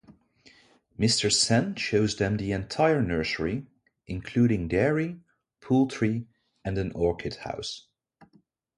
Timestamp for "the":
2.37-2.51